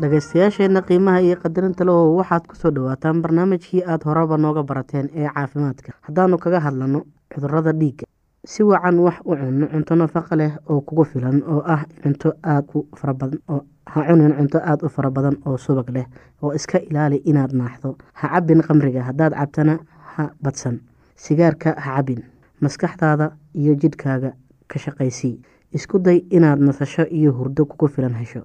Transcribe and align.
dhegeystayaasheenna 0.00 0.82
qiimaha 0.88 1.20
iyo 1.24 1.36
qadarinta 1.40 1.84
leho 1.84 2.16
waxaad 2.20 2.44
ku 2.46 2.54
soo 2.56 2.70
dhawaataan 2.70 3.22
barnaamijkii 3.22 3.82
aada 3.86 4.04
horeba 4.04 4.36
nooga 4.36 4.62
barateen 4.62 5.08
ee 5.14 5.28
caafimaadka. 5.34 5.92
Haddaanu 6.06 6.38
kaga 6.38 6.60
hadlano 6.60 7.00
cudurrada 7.34 7.72
dhiigga 7.72 8.04
si 8.44 8.62
wacan 8.62 8.98
wax 9.00 9.16
u 9.24 9.36
cunno 9.36 9.66
cunto 9.72 9.94
nafaqa 9.96 10.36
leh 10.36 10.52
oo 10.68 10.80
kugu 10.80 11.04
filan 11.04 11.42
oo 11.48 11.62
ah 11.64 11.84
cunto 12.02 12.32
aad 12.44 12.64
u 12.74 12.84
farabadan 12.96 13.40
oo 13.48 13.60
ha 13.86 14.04
cunin 14.06 14.32
cunto 14.36 14.58
aada 14.58 14.86
u 14.86 14.88
fara 14.88 15.10
badan 15.10 15.36
oo 15.46 15.56
subag 15.56 15.88
leh 15.90 16.06
oo 16.42 16.52
iska 16.52 16.78
ilaali 16.78 17.16
inaad 17.24 17.52
naaxdo. 17.52 17.96
Ha 18.12 18.28
cabin 18.28 18.60
qamriga 18.62 19.02
haddaad 19.02 19.32
cabtana 19.32 19.78
ha 20.16 20.28
badsan. 20.42 20.80
Sigaarka 21.16 21.72
ha 21.78 21.96
cabin 21.96 22.20
maskaxdaada 22.60 23.32
iyo 23.54 23.74
jidhkaaga 23.74 24.32
ka 24.68 24.78
shaqaysii. 24.78 25.40
Isku 25.72 25.98
day 25.98 26.18
inaad 26.30 26.60
nasasho 26.60 27.06
iyo 27.10 27.32
hurdo 27.32 27.64
kugu 27.64 27.88
filan 27.88 28.14
hesho 28.14 28.44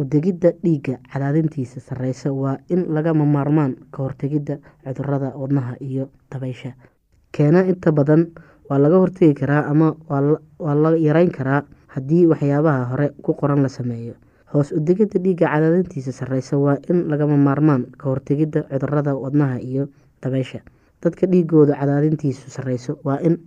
udegidda 0.00 0.50
dhiigga 0.64 0.94
cadaadintiisa 1.12 1.80
sarreysa 1.88 2.32
waa 2.42 2.56
in 2.74 2.80
lagama 2.96 3.24
maarmaan 3.34 3.72
ka 3.92 3.98
hortegidda 4.06 4.56
cudurrada 4.84 5.30
wadnaha 5.42 5.74
iyo 5.88 6.08
dabeysha 6.32 6.72
keena 7.36 7.60
inta 7.72 7.92
badan 7.92 8.22
waa 8.70 8.78
laga 8.84 8.96
hortegi 9.02 9.34
karaa 9.40 9.62
ama 9.72 9.88
waa 10.08 10.74
la 10.82 10.90
yareyn 11.06 11.30
karaa 11.38 11.62
haddii 11.94 12.26
waxyaabaha 12.32 12.84
hore 12.90 13.06
ku 13.22 13.34
qoran 13.34 13.62
la 13.62 13.68
sameeyo. 13.68 14.14
Hoos 14.54 14.72
udegidda 14.72 15.18
dhiigga 15.24 15.46
cadaadintiisa 15.52 16.12
sarreysa 16.12 16.56
waa 16.58 16.78
in 16.90 17.06
lagama 17.10 17.36
maarmaan 17.36 17.82
ka 17.98 18.10
cudurrada 18.14 19.14
wadnaha 19.14 19.58
iyo 19.60 19.88
dabeysha 20.22 20.60
dadka 21.02 21.26
dhiigooda 21.26 21.74
cadaadintiisu 21.80 22.50
sarreyso 22.50 22.98
waa 23.04 23.18
in 23.22 23.38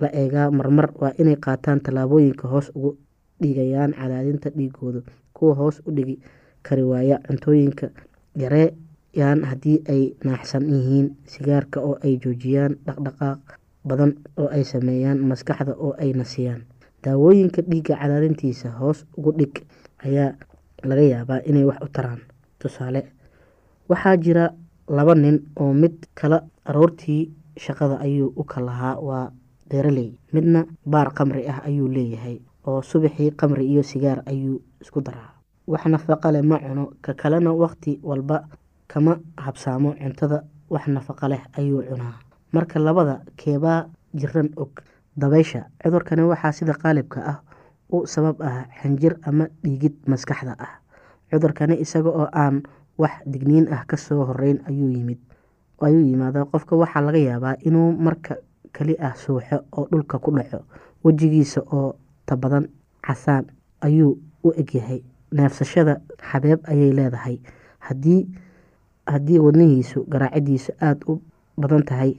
la 0.00 0.08
eegaa 0.12 0.50
marmar 0.50 0.88
waa 1.00 1.12
inay 1.18 1.36
qaataan 1.36 1.80
tallaabooyinka 1.84 2.48
hoos 2.48 2.68
ugu 2.74 2.96
dhigayaan 3.42 3.92
cadaadinta 3.92 4.50
dhiigooda 4.56 5.00
kuwa 5.40 5.54
hoos 5.60 5.80
u 5.88 5.90
dhigi 5.96 6.16
kari 6.66 6.82
waaya 6.84 7.16
cuntooyinka 7.26 7.88
yareeyaan 8.42 9.40
haddii 9.50 9.78
ay 9.92 10.02
naaxsan 10.24 10.64
yihiin 10.74 11.08
sigaarka 11.32 11.80
oo 11.80 11.96
ay 12.04 12.16
joojiyaan 12.22 12.76
dhaqdhaqaaq 12.86 13.40
badan 13.88 14.12
oo 14.40 14.48
ay 14.56 14.64
sameeyaan 14.64 15.18
maskaxda 15.30 15.72
oo 15.84 15.92
ay 16.02 16.12
nasiyaan. 16.12 16.62
Daawooyinka 17.04 17.62
dhiigga 17.70 17.96
cadaadintiisa 18.00 18.68
hoos 18.80 19.06
ugu 19.16 19.32
dhig 19.38 19.54
ayaa 20.04 20.36
laga 20.84 21.02
yaabaa 21.12 21.40
inay 21.48 21.64
wax 21.64 21.80
u 21.84 21.88
taraan. 21.88 22.20
Tusaale 22.60 23.02
waxaa 23.88 24.16
jira 24.24 24.44
laba 24.88 25.14
nin 25.14 25.36
oo 25.56 25.72
mid 25.72 25.96
kala 26.14 26.44
aroortii 26.68 27.30
shaqada 27.56 27.96
ayuu 28.04 28.32
u 28.36 28.44
kalahaa 28.44 28.96
waa 29.00 29.32
beeraley 29.70 30.12
midna 30.32 30.66
baar 30.86 31.08
qamri 31.16 31.48
ah 31.48 31.62
ayuu 31.68 31.88
leeyahay 31.88 32.36
oo 32.66 32.82
subaxii 32.82 33.30
qamri 33.36 33.64
iyo 33.66 33.82
sigaar 33.82 34.22
ayuu 34.26 34.60
isku 34.80 35.00
daraa. 35.00 35.32
Wax 35.66 35.86
nafaqa 35.86 36.32
leh 36.32 36.42
ma 36.42 36.58
cuno 36.58 36.92
ka 37.02 37.14
kalena 37.14 37.52
waqti 37.52 38.00
walba 38.02 38.44
kama 38.88 39.20
habsaamo 39.36 39.94
cuntada. 39.94 40.44
Wax 40.70 40.86
nafaqa 40.88 41.28
leh 41.28 41.42
ayuu 41.58 41.82
cunaa. 41.82 42.14
Marka 42.52 42.78
labada 42.78 43.22
keebaa 43.36 43.86
jiran 44.14 44.50
og. 44.56 44.70
Dabeysha 45.16 45.66
cudurkani 45.82 46.22
waxaa 46.22 46.52
sida 46.52 46.74
qaalibka 46.74 47.20
ah 47.26 47.38
u 47.90 48.06
sabab 48.06 48.38
ah 48.42 48.66
xinjir 48.82 49.18
ama 49.22 49.46
dhiigid 49.62 49.94
maskaxda 50.06 50.54
ah. 50.58 50.78
Cudurkani 51.30 51.74
isaga 51.80 52.10
oo 52.10 52.28
aan 52.32 52.62
wax 52.98 53.22
digniin 53.26 53.66
ah 53.72 53.84
ka 53.86 53.96
soo 53.96 54.24
horeyn 54.26 54.62
ayuu 54.66 54.90
yimid. 54.90 55.18
Ayuu 55.80 56.02
yimaada 56.06 56.44
qofka 56.44 56.76
waxaa 56.76 57.00
laga 57.02 57.18
yaabaa 57.18 57.54
inuu 57.66 57.92
marka 57.98 58.36
keli 58.72 58.94
ah 58.98 59.14
suuxo 59.14 59.64
oo 59.76 59.86
dhulka 59.90 60.18
ku 60.18 60.30
dhaco 60.30 60.62
wejigiisa 61.04 61.60
oo 61.72 61.94
tabadan 62.30 62.64
casaan 63.06 63.44
ayuu 63.86 64.12
u 64.44 64.52
egyahay. 64.62 65.00
Neefsashada 65.32 65.94
xabeeb 66.30 66.60
ayay 66.72 66.92
leedahay. 66.98 67.36
Hadii 67.86 68.20
haddii 69.06 69.38
wadnihiisu 69.38 70.04
garaacidiisu 70.12 70.72
aada 70.80 71.04
u 71.12 71.20
badan 71.60 71.82
tahay 71.84 72.12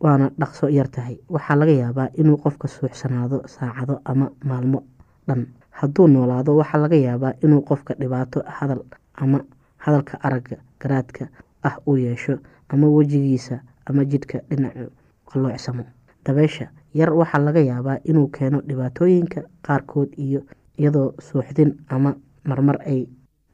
waana 0.00 0.30
dhaqso 0.40 0.68
yar 0.68 0.88
tahay. 0.88 1.16
Waxaa 1.28 1.56
laga 1.60 1.72
yaabaa 1.82 2.08
inuu 2.20 2.36
qofka 2.44 2.68
suuxsanaado 2.68 3.42
saacado 3.54 4.00
ama 4.04 4.30
maalmo 4.44 4.82
dhan. 5.28 5.46
Hadduu 5.70 6.06
noolaado 6.08 6.56
waxaa 6.56 6.80
laga 6.84 6.96
yaabaa 6.96 7.32
inuu 7.44 7.60
qofka 7.68 7.94
dhibaato 8.00 8.42
hadal 8.46 8.82
ama 9.14 9.40
hadalka 9.84 10.18
aragga 10.22 10.56
garaadka 10.80 11.28
ah 11.62 11.76
uu 11.86 11.96
yeesho 11.96 12.38
ama 12.68 12.86
wejigiisa 12.88 13.60
ama 13.86 14.04
jidhka 14.04 14.38
dhinacu 14.50 14.88
qaloocsamo 15.32 15.84
dabeysha 16.26 16.66
yar 16.94 17.12
waxaa 17.14 17.38
laga 17.44 17.60
yaabaa 17.60 17.98
inuu 18.04 18.28
keeno 18.28 18.60
dhibaatooyinka 18.68 19.42
qaarkood 19.66 20.10
iyo 20.18 20.40
iyadoo 20.78 21.14
suuxdin 21.20 21.70
ama 21.88 22.14
marmar 22.44 22.78
ay 22.86 23.06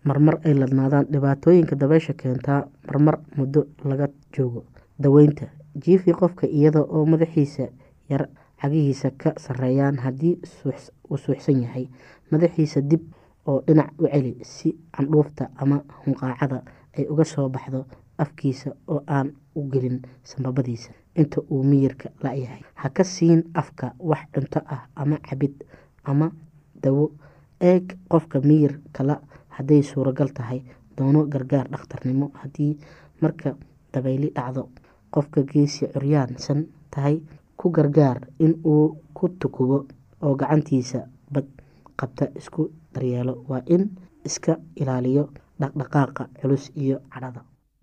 marmar 0.05 0.39
ay 0.45 0.55
ladnaadaan. 0.55 1.07
Dhibaatooyinka 1.13 1.77
dabeysha 1.77 2.13
keentaa 2.15 2.67
marmar 2.87 3.19
muddo 3.37 3.67
laga 3.85 4.09
joogo 4.37 4.65
daweynta 5.03 5.47
jiifi 5.85 6.13
qofka 6.13 6.47
iyada 6.47 6.81
oo 6.81 7.05
madaxiisa 7.07 7.69
yar 8.09 8.29
cagihiisa 8.63 9.11
ka 9.19 9.33
sareeyaan 9.37 9.99
haddii 9.99 10.39
uu 11.11 11.17
suuxsan 11.19 11.63
yahay. 11.63 11.89
Madaxiisa 12.31 12.81
dib 12.81 13.03
oo 13.47 13.61
dhinac 13.67 13.91
u 13.99 14.07
celi 14.09 14.37
si 14.43 14.73
candhuufta 14.97 15.51
ama 15.57 15.83
hunqaacada 16.07 16.63
ay 16.99 17.05
uga 17.11 17.25
soo 17.25 17.49
baxdo 17.49 17.85
afkiisa 18.19 18.71
oo 18.89 19.03
aan 19.07 19.33
u 19.55 19.69
gelin 19.71 20.01
sambabadiisa 20.25 20.91
inta 21.21 21.41
uu 21.51 21.63
miyirka 21.71 22.09
la-yahay 22.25 22.63
ha 22.81 22.89
ka 22.97 23.05
siin 23.05 23.43
afka 23.55 23.87
wax 23.99 24.23
cunto 24.35 24.61
ah 24.75 24.83
ama 24.97 25.17
cabid 25.29 25.55
ama 26.05 26.31
dawo. 26.83 27.11
Eeg 27.61 27.97
qofka 28.13 28.41
miyir 28.49 28.73
kala 28.93 29.21
hadday 29.57 29.83
suuragal 29.83 30.29
tahay 30.37 30.61
doono 30.97 31.25
gargaar 31.33 31.67
dhakhtarnimo 31.73 32.31
haddii 32.41 32.77
marka 33.23 33.51
dabayli 33.93 34.29
dhacdo. 34.37 34.69
Qofka 35.15 35.43
geesi 35.43 35.87
curyaansan 35.93 36.67
tahay 36.91 37.17
ku 37.57 37.71
gargaar 37.71 38.19
in 38.39 38.53
uu 38.65 39.01
ku 39.17 39.29
tukubo 39.41 39.87
oo 40.23 40.35
gacantiisa 40.37 41.01
bad 41.33 41.47
qabta 41.97 42.25
isku 42.37 42.71
daryeelo. 42.95 43.45
Waa 43.49 43.63
in 43.67 43.91
iska 44.25 44.57
ilaaliyo 44.77 45.25
dhaqdhaqaaqa 45.61 46.29
culus 46.41 46.65
iyo 46.77 46.99
cadhada 47.13 47.41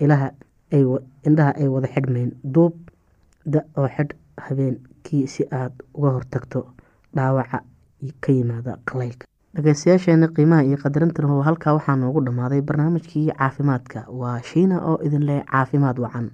indhaha 0.00 1.52
ay 1.60 1.68
wada 1.74 1.88
xidhmeen 1.94 2.30
duub 2.54 2.74
da 3.46 3.60
oo 3.76 3.88
xidh 3.96 4.12
habeenkii 4.46 5.26
si 5.34 5.42
aad 5.60 5.72
uga 5.94 6.10
hortagto 6.16 6.60
dhaawaca 7.16 7.58
ka 8.20 8.32
yimaada 8.32 8.76
qalaylka 8.90 9.24
dhageystayaasheena 9.56 10.28
qiimaha 10.36 10.64
iyo 10.68 10.76
qadarintan 10.84 11.26
ho 11.30 11.42
halkaa 11.48 11.72
waxaa 11.78 11.96
noogu 11.96 12.20
dhammaaday 12.26 12.60
barnaamijkii 12.60 13.26
caafimaadka. 13.38 14.04
Waa 14.20 14.42
shiina 14.42 14.76
oo 14.90 14.98
idin 15.06 15.24
leh 15.28 15.40
caafimaad 15.52 15.98
wacan 16.04 16.26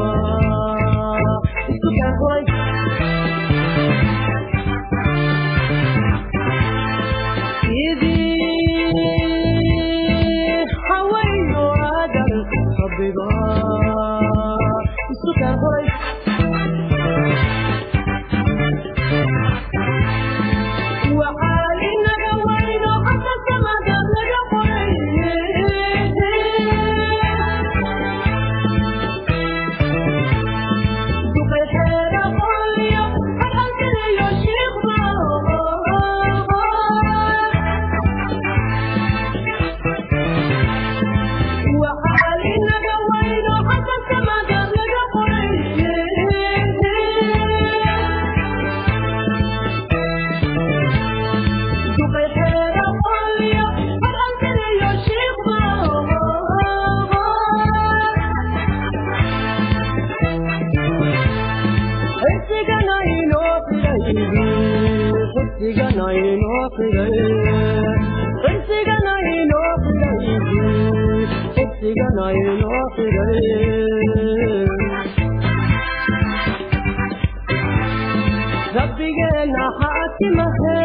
rabbigeena 78.78 79.64
ha 79.80 79.90
atimahe 80.04 80.80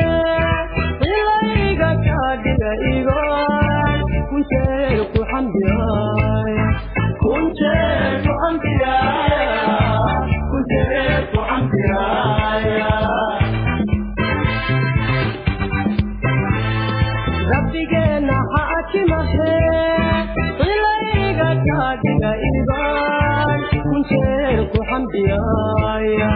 ilayga 1.13 1.91
kaadhiga 2.05 2.71
igo. 2.93 3.21
Kunjee 4.29 4.99
ku 5.13 5.21
xamdiyaay 5.31 6.55
kunjee 7.23 7.95
ku 8.25 8.33
xamdiyaay 8.41 10.29
kunjee 10.51 11.17
ku 11.33 11.39
xamdiyaay 11.49 12.65
rabbigeena 17.53 18.37
ha 18.53 18.63
atimahe 18.79 19.51
kee 24.11 24.59
ku 24.73 24.79
xambiyaya 24.91 26.33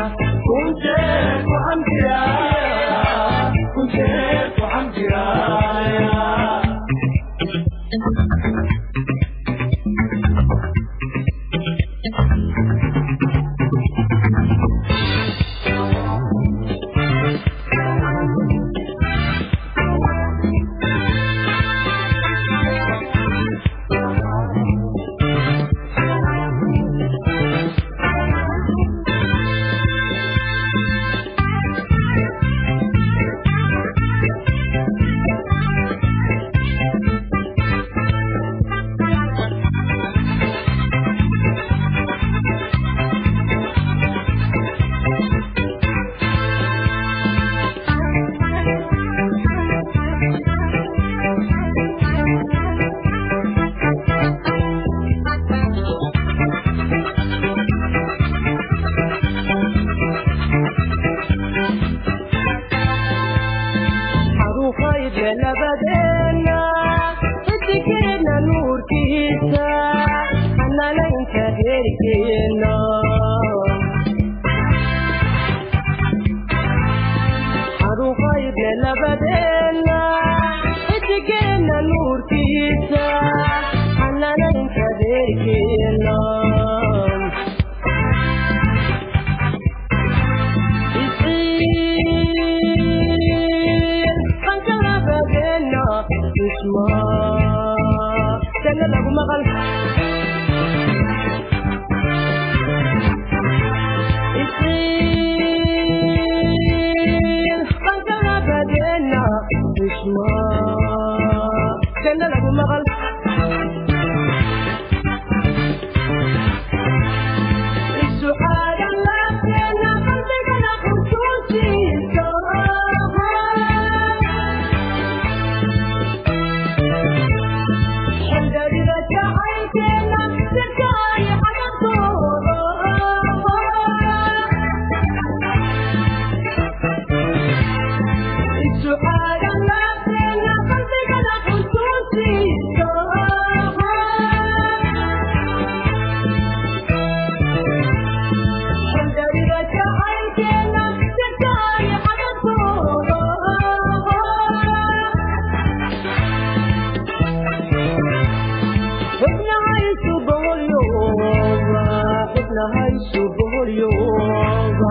xubnahaysu 162.64 163.22
boholyooba 163.36 164.90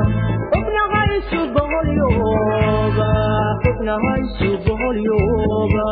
xubnahaysu 0.51 1.39
boholyooba 1.55 3.09
xubnahaysu 3.63 4.49
boholyooba 4.65 5.87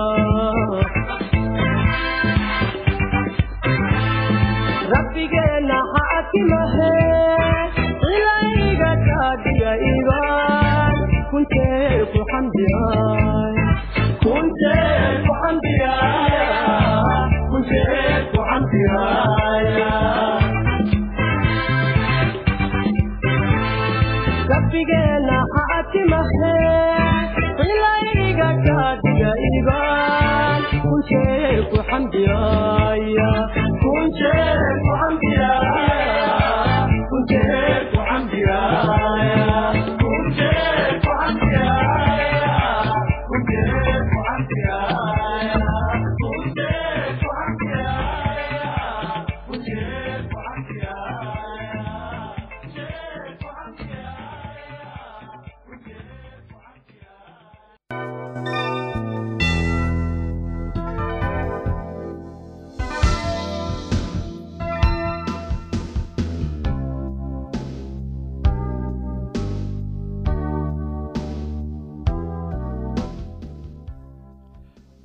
rabbigeenna 4.93 5.77
xaakimahe 5.93 6.91
ilayga 8.13 8.91
kaadhiga 9.07 9.71
ibaan 9.93 10.97
kuntee 11.31 11.91
ku 12.13 12.19
xamdiyay 12.31 13.55
kuntee 14.23 14.95
ku 15.25 15.33
xamdiyay 15.41 17.29
kuntee 17.51 18.09
ku 18.33 18.39
xamdiyay 18.49 19.67
rabbigeenna 24.81 25.37
xaakimahe 25.53 26.53
ilayga 27.65 28.49
kaadhiga 28.65 29.31
ibaan 29.57 30.61
kuntee 30.81 31.61
ku 31.69 31.77
xamdiyaya 31.89 33.29
kuntee 33.81 34.55
ku 34.85 34.91
xamdiyaya 35.01 35.20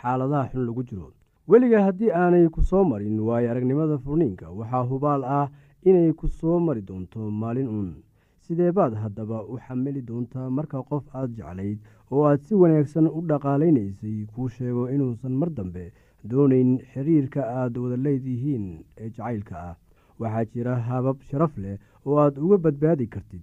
xaaladaha 0.00 0.48
xun 0.52 0.66
lagu 0.66 0.82
jiro. 0.88 1.12
Weliga 1.48 1.82
haddii 1.86 2.10
aanay 2.22 2.48
ku 2.54 2.60
soo 2.70 2.84
marin 2.90 3.20
waayo 3.20 3.50
aragnimada 3.50 3.98
furniinka 4.04 4.46
waxaa 4.58 4.82
hubaal 4.90 5.22
ah 5.24 5.48
inay 5.88 6.12
ku 6.12 6.26
soo 6.28 6.58
mari 6.66 6.82
doonto 6.88 7.20
maalin 7.40 7.68
uun 7.68 7.90
sidee 8.44 8.72
baad 8.76 8.94
haddaba 9.02 9.38
u 9.52 9.58
xamili 9.64 10.00
doontaa 10.08 10.48
marka 10.56 10.78
qof 10.88 11.04
aad 11.18 11.30
jeclayd 11.36 11.78
oo 12.12 12.24
aad 12.28 12.40
si 12.46 12.54
wanaagsan 12.62 13.06
u 13.16 13.20
dhaqaalaynaysay 13.28 14.16
kuu 14.34 14.48
sheego 14.56 14.88
inuusan 14.94 15.32
mar 15.40 15.50
dambe 15.56 15.84
doonayn 16.30 16.70
xiriirka 16.92 17.42
aad 17.60 17.74
wada 17.82 17.96
leedihiin 18.04 18.66
ee 19.02 19.10
jacaylka 19.16 19.56
ah. 19.70 19.76
Waxaa 20.20 20.44
jira 20.52 20.74
habab 20.88 21.16
sharaf 21.28 21.54
leh 21.62 21.76
oo 22.06 22.16
aad 22.24 22.34
uga 22.44 22.56
badbaadi 22.64 23.06
kartid 23.14 23.42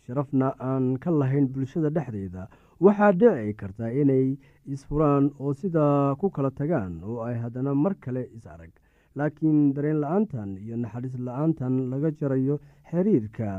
sharafna 0.15 0.51
aan 0.59 0.97
ka 0.99 1.09
lahayn 1.11 1.47
bulshada 1.53 1.89
dhexdeeda 1.95 2.43
waxaa 2.83 3.11
dhici 3.19 3.53
karta 3.59 3.87
inay 4.01 4.35
isfuraan 4.73 5.31
oo 5.39 5.53
sidaa 5.59 6.15
ku 6.19 6.27
kala 6.35 6.51
tagaan 6.59 6.99
oo 7.07 7.23
ay 7.27 7.35
haddana 7.43 7.71
mar 7.83 7.93
kale 8.03 8.23
is 8.35 8.45
arag. 8.53 8.71
Laakiin 9.15 9.73
dareen 9.75 9.99
la'aantan 10.03 10.49
iyo 10.63 10.75
naxariis 10.77 11.15
la'aantan 11.27 11.73
laga 11.91 12.11
jarayo 12.19 12.55
xiriirka 12.91 13.49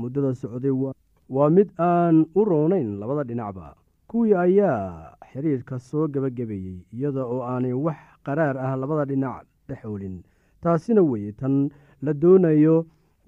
muddada 0.00 0.32
socday 0.40 0.72
waa 1.36 1.50
mid 1.56 1.68
aan 1.78 2.16
u 2.38 2.40
roonayn 2.50 2.96
labada 3.00 3.24
dhinacba. 3.28 3.76
Kuwii 4.08 4.34
ayaa 4.44 5.16
xiriirka 5.32 5.78
soo 5.78 6.08
gebagabeeyey 6.12 6.78
iyada 6.96 7.22
oo 7.32 7.42
aanay 7.52 7.72
wax 7.86 8.00
qaraar 8.24 8.56
ah 8.64 8.72
labada 8.82 9.04
dhinac 9.10 9.44
dhexoolin 9.68 10.16
taasina 10.62 11.02
weye 11.10 11.32
tan 11.40 11.68
la 12.04 12.12
doonayo 12.22 12.76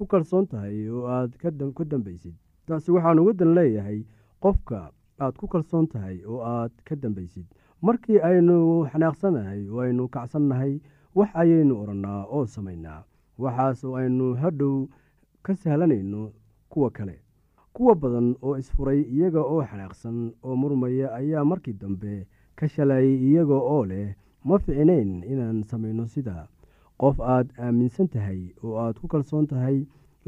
ku 0.00 0.06
kalsoon 0.08 0.46
tahay 0.48 0.88
oo 0.88 1.04
aad 1.06 1.36
ka 1.36 1.50
dambaysid. 1.84 2.32
Taasi 2.66 2.88
waxaan 2.94 3.18
uga 3.20 3.32
dan 3.40 3.52
leeyahay 3.54 4.00
qofka 4.40 4.78
aad 5.20 5.34
ku 5.36 5.44
kalsoon 5.52 5.86
tahay 5.92 6.24
oo 6.24 6.40
aad 6.40 6.72
ka 6.88 6.96
dambaysid. 6.96 7.44
Markii 7.84 8.16
aynu 8.28 8.56
xanaaqsanahay 8.90 9.68
oo 9.68 9.80
aynu 9.84 10.08
kacsannahay 10.08 10.80
wax 11.14 11.30
ayaynu 11.42 11.74
odhannaa 11.82 12.24
oo 12.32 12.46
samaynaa. 12.54 13.04
Waxaas 13.42 13.84
oo 13.84 13.94
aynu 14.00 14.26
hadhow 14.42 14.88
ka 15.44 15.52
sahlanayno 15.56 16.32
kuwa 16.72 16.90
kale. 16.96 17.16
Kuwa 17.76 17.94
badan 17.94 18.28
oo 18.42 18.56
isfuray 18.56 19.00
iyaga 19.04 19.40
oo 19.52 19.60
xanaaqsan 19.70 20.32
oo 20.42 20.56
murmaya 20.56 21.12
ayaa 21.20 21.44
markii 21.44 21.72
dambe 21.80 22.26
ka 22.56 22.68
shalayay 22.68 23.14
iyaga 23.28 23.54
oo 23.74 23.84
leh 23.90 24.14
ma 24.44 24.56
ficnayn 24.58 25.10
inaan 25.32 25.62
samayno 25.70 26.06
sidaa 26.08 26.48
qof 27.00 27.16
aad 27.20 27.48
aaminsan 27.64 28.08
tahay 28.14 28.40
oo 28.64 28.74
aad 28.82 28.96
ku 29.00 29.06
kalsoon 29.12 29.46
tahay 29.46 29.78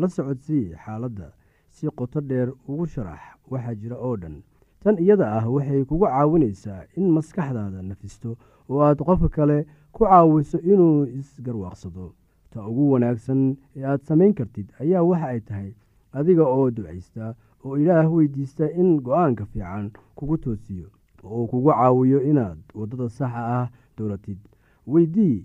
la 0.01 0.07
socodsii 0.09 0.67
xaaladda. 0.85 1.29
Si 1.75 1.87
qoto 1.99 2.21
dheer 2.21 2.49
ugu 2.69 2.87
sharax 2.87 3.21
waxaa 3.51 3.75
jira 3.81 3.97
oo 4.07 4.17
dhan. 4.23 4.37
Tan 4.83 4.97
iyada 5.05 5.27
ah 5.39 5.45
waxay 5.55 5.85
kugu 5.85 6.07
caawinaysaa 6.07 6.83
in 6.97 7.07
maskaxdaada 7.17 7.83
nafisto 7.83 8.31
oo 8.71 8.81
aad 8.87 8.99
qofka 9.07 9.29
kale 9.37 9.59
ku 9.95 10.05
caawiso 10.05 10.59
inuu 10.73 11.07
isgarwaaqsado. 11.19 12.07
Ta 12.53 12.59
ugu 12.71 12.93
wanaagsan 12.93 13.57
ee 13.77 13.85
aad 13.91 14.01
samayn 14.09 14.35
kartid 14.39 14.69
ayaa 14.83 15.03
waxa 15.11 15.27
ay 15.35 15.41
tahay 15.49 15.71
adiga 16.19 16.45
oo 16.57 16.71
ducaysta 16.77 17.35
oo 17.65 17.77
ilaah 17.83 18.07
weydiista 18.15 18.65
in 18.81 19.01
go'aanka 19.05 19.45
fiican 19.53 19.87
kugu 20.17 20.37
toosiyo 20.45 20.89
oo 21.25 21.47
kugu 21.51 21.71
caawiyo 21.71 22.21
inaad 22.31 22.59
waddada 22.75 23.09
saxa 23.09 23.43
ah 23.61 23.67
dowlatid 23.97 24.39
weydii 24.87 25.45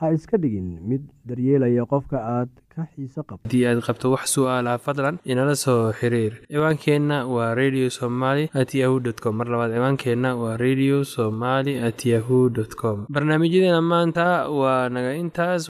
ha 0.00 0.10
iska 0.16 0.36
dhigin 0.42 0.68
mid 0.90 1.02
daryeelaya 1.28 1.84
qofka 1.92 2.18
aad 2.36 2.50
ka 2.74 2.82
xiiso 2.92 3.22
qabto 3.28 3.44
haddii 3.48 3.64
aad 3.70 3.80
qabto 3.86 4.10
wax 4.14 4.24
su'aalaha 4.34 4.78
fadlan 4.86 5.16
inala 5.32 5.54
soo 5.64 5.92
xiriir. 6.00 6.32
Ciwaankeenna 6.52 7.16
waa 7.34 7.50
radio 7.60 7.86
somaly 7.98 8.44
at 8.60 8.70
yahu 8.80 9.00
dt 9.06 9.18
com. 9.22 9.34
Mar 9.40 9.48
labaad 9.52 9.72
ciwaankeenna 9.76 10.30
waa 10.42 10.56
radio 10.64 11.04
somaly 11.14 11.74
at 11.88 12.00
yahu 12.12 12.38
dt 12.56 12.72
com. 12.80 12.98
Barnaamijyadeena 13.14 13.80
maanta 13.92 14.26
waa 14.60 14.88
naga 14.94 15.12
intaas 15.22 15.68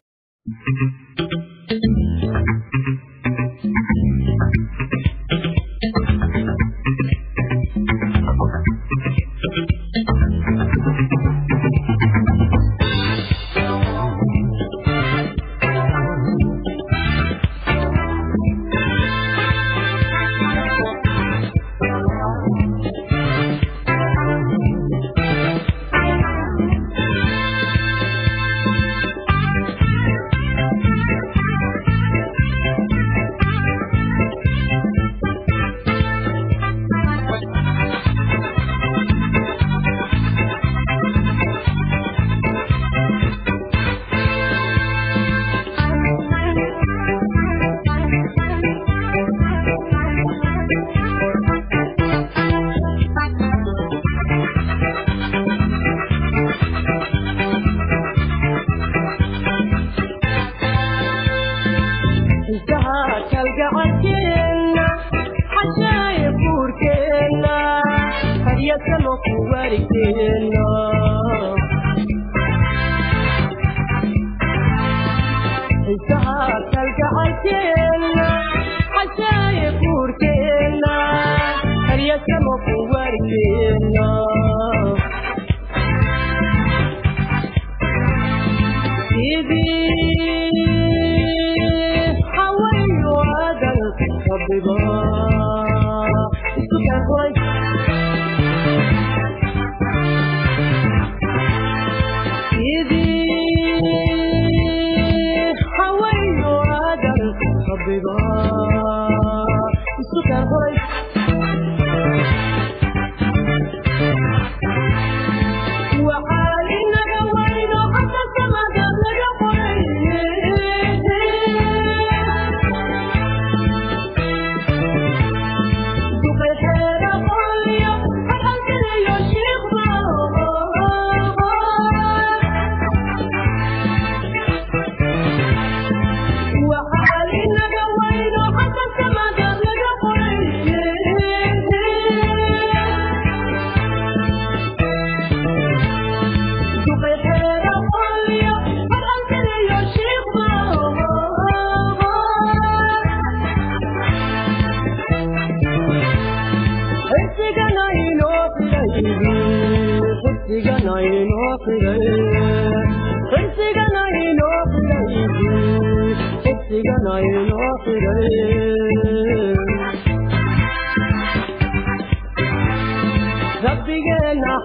rabbigeena 107.91 108.30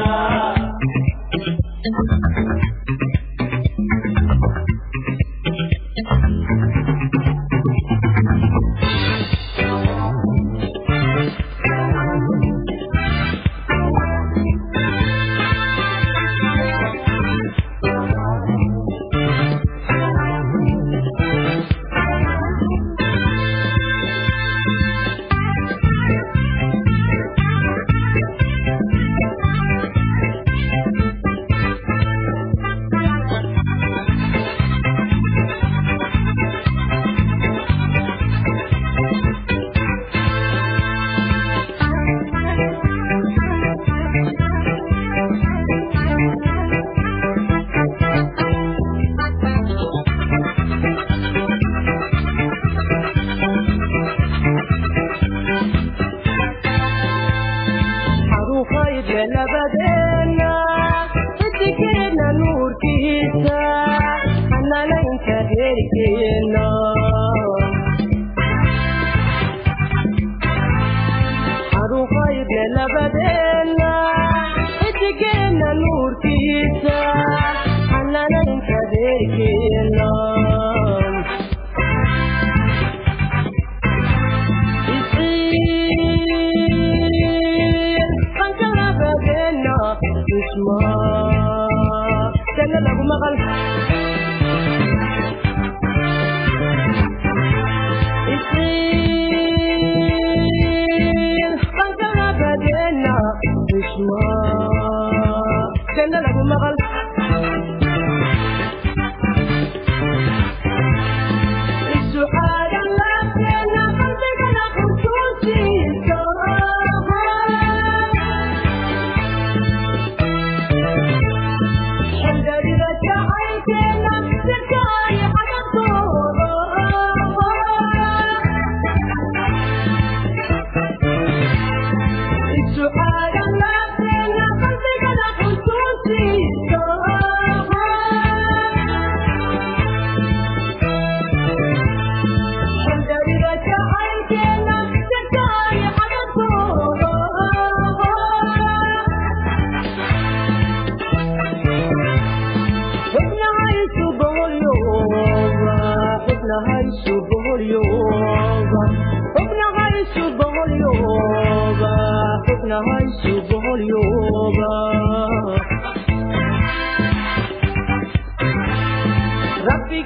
hananaynta 65.82 66.73